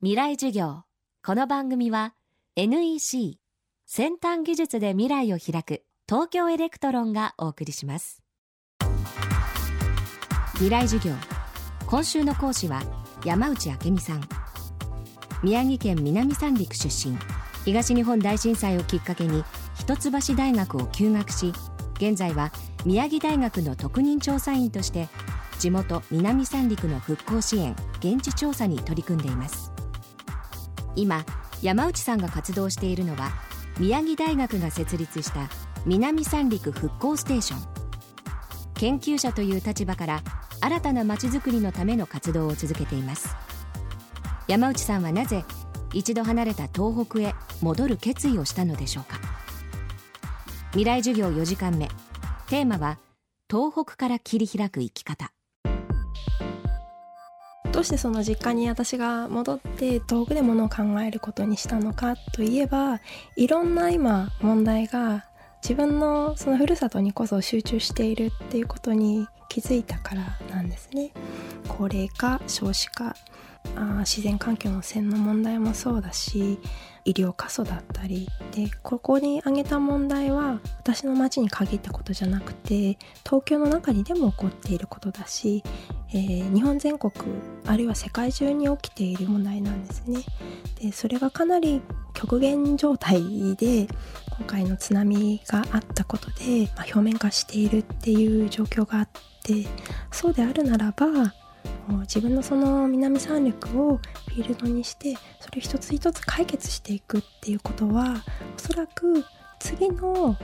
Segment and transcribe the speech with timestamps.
[0.00, 0.84] 未来授業。
[1.26, 2.14] この番組は
[2.54, 3.40] NEC
[3.84, 8.22] 先端技術で未来を開く東京エレクトロンがお送りします。
[10.52, 11.12] 未来授業。
[11.88, 12.80] 今週の講師は
[13.24, 14.20] 山内明美さん。
[15.42, 17.18] 宮城県南三陸出身。
[17.64, 19.42] 東日本大震災をきっかけに
[19.74, 21.52] 一橋大学を休学し
[21.96, 22.52] 現在は
[22.84, 25.08] 宮城大学の特任調査員として
[25.58, 29.72] 地元南三陸の復興支援現地調査に取り組んでいます。
[30.96, 31.24] 今
[31.62, 33.30] 山内さんが活動しているのは
[33.78, 35.48] 宮城大学が設立した
[35.86, 37.60] 南三陸復興ステーション。
[38.74, 40.22] 研究者という立場から
[40.60, 43.34] 新たなまちづくりのための活動を続けています。
[44.46, 45.44] 山内さんはなぜ
[45.92, 49.18] 一度離れた東北へ戻る決意をしたのでしょうか。
[50.70, 51.88] 未来授業4時間目。
[52.48, 52.98] テーマは
[53.50, 55.32] 東北から切り開く生き方。
[57.78, 62.98] どうしてその実家に私が戻って東北でものを考えることにしたのかといえば
[63.36, 65.26] いろんな今問題が
[65.62, 71.12] 自分のそのふるさとにこそ集中しているっていうことに気づいたからなんですね。
[71.68, 73.14] 高齢化少子化
[73.76, 76.58] あ自然環境の線の問題もそうだし
[77.04, 85.62] 医療過疎だったりでここに挙げた問題は私の町に限ったことじゃなくて東京の中にでも起こっていることだし、
[86.10, 87.12] えー、日本全国
[87.66, 90.20] あるいは世界中に起きている問題なんですね。
[90.80, 91.82] でそれがかなり
[92.14, 93.20] 極限状態
[93.56, 93.88] で
[94.38, 99.08] 今回の津波があったことで、まあ、表面化しているっていう状況があっ
[99.44, 99.66] て
[100.10, 101.34] そうであるならば
[102.02, 108.22] 自分のその南三陸をフィールドにしてそれ一つ一つ解決していくっていうことは
[108.56, 109.24] おそらく
[109.58, 110.36] 次の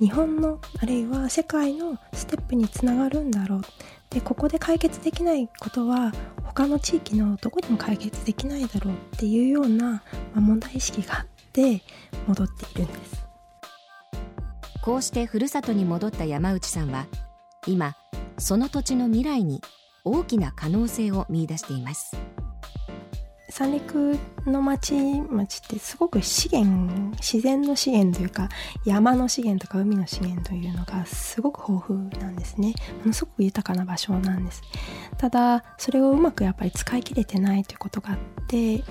[0.00, 3.62] 日本のあるいは世界のステップにつながるんだろう。
[4.10, 6.12] でここで解決できないことは
[6.44, 10.02] 他の地域のどこでも解決できないだろうっていうような、
[10.34, 11.82] ま、問題意識があって
[12.26, 13.26] 戻っているんです。
[14.82, 17.06] こうしてふるさとに戻った山内さんは
[17.66, 17.96] 今
[18.38, 19.60] その土地の未来に
[20.04, 22.16] 大きな可能性を見出しています。
[23.48, 28.48] 三陸の町町ってすごく資源自然の資源というか
[28.84, 32.74] 山の資源とか海の資源というのがすごく豊富なんですね。
[33.00, 34.62] ものすごく豊かな場所なんです。
[35.16, 38.18] ただそれをうまくやっぱり使い切れてないということがあっ
[38.48, 38.82] て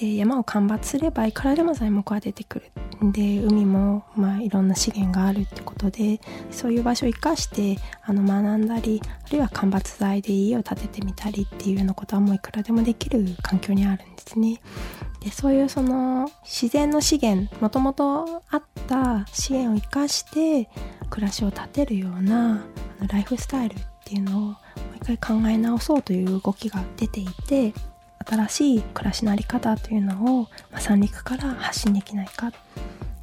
[0.00, 14.62] で山を間伐すればいくらでも材木が出てくるで海も、まあ、いろんな資源があるってことでそういう場所を生かしてあの学んだりあるいは間伐材で家を建ててみたりっていうようなことはもういくらでもできる環境にあるんですね。
[15.20, 20.70] でそういうその自然の資源もともとあった資源を生かして
[21.10, 22.64] 暮らしを立てるような
[23.06, 24.56] ライフスタイルっていうのをもう
[24.96, 27.74] 一回考え直そうという動きが出ていて
[28.26, 32.52] 新しい暮らしの在り方というのを、まあ、三陸から発信できないか。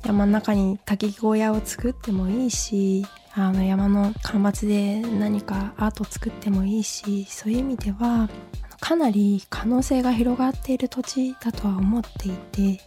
[0.06, 8.30] 山の中に焚き小屋を作ってもいいしあの山の干ばつで何かアートを作ってもいいしそういう意味では
[8.80, 12.81] かなり可能性が広がっている土地だとは思っていて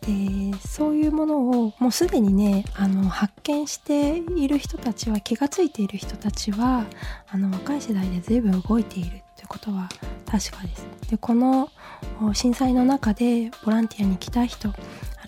[0.00, 6.86] でそういうものをもうすでにねあの発見している人たちは気が付いている人たちは
[7.28, 9.88] あの若い世代で随分動いているということは
[10.26, 10.86] 確かです。
[11.10, 11.70] でこの
[12.32, 14.72] 震災の中でボランティアに来た人あ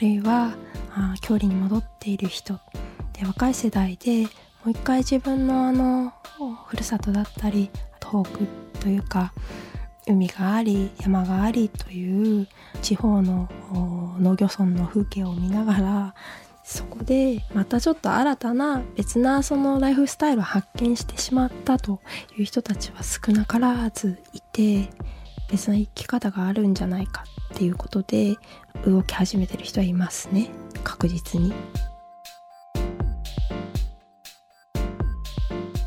[0.01, 0.55] るいは
[0.95, 2.59] あ郷里に戻っている人
[3.13, 4.29] で若い世代でも
[4.67, 6.13] う一回自分のあの
[6.67, 7.71] ふるさとだったり
[8.05, 9.33] 東北というか
[10.07, 12.49] 海があり山がありという
[12.81, 13.49] 地方の
[14.19, 16.15] 農業村の風景を見ながら
[16.71, 22.03] そこでまたちょっと新たな別なそのライフスタイルを発見してしまったと
[22.37, 24.91] いう人たちは少なからずいて
[25.51, 27.25] 別な生き方があるんじゃないか
[27.55, 28.37] っていうことで
[28.85, 30.51] 動き始めてる人はいますね。
[30.85, 31.55] 確実に。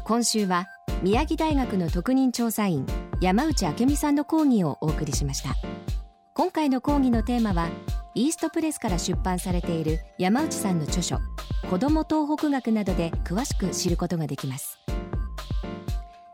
[0.03, 0.65] 今週は
[1.03, 2.87] 宮城大学の特任調査員
[3.21, 5.53] 山内明美さんの講義をお送りしました。
[6.33, 7.69] 今回の講義のテーマは
[8.13, 11.17] イーストプレスから出版されている山内さんの著書
[11.69, 14.79] 子ども東北学などで詳しく知ることができます。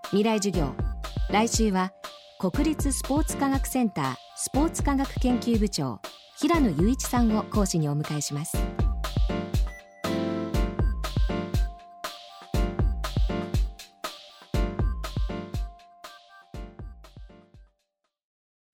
[0.05, 0.73] 未来授業
[1.29, 1.91] 来週は
[2.39, 5.99] 国立スポーツ科学センタースポーツ科学研究部長
[6.37, 8.57] 平野雄一さんを講師にお迎えします。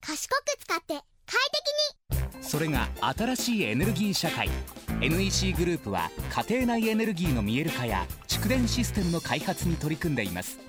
[0.00, 1.63] 賢く使って快適
[2.54, 4.48] それが新しいエネルギー社会。
[5.00, 6.08] NEC グループは
[6.48, 10.60] 家庭内エネルギーの見える化や蓄電システムの開発に取り組んでいます。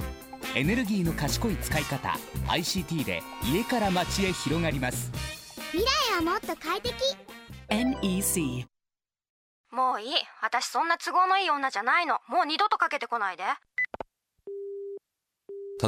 [0.55, 2.17] エネルギーの賢い使い方
[2.47, 3.21] ICT で
[3.53, 5.11] 家から街へ広がります。
[5.73, 6.95] 未来はもっと快適。
[7.69, 8.65] NEC
[9.71, 10.09] もういい。
[10.41, 12.15] 私そんな都合のいい女じゃないの。
[12.27, 13.43] もう二度とかけてこないで。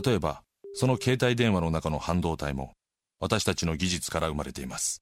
[0.06, 0.44] 例えば
[0.76, 2.74] その携帯電話の中の半導体も
[3.20, 5.02] 私たちの技術から生まれています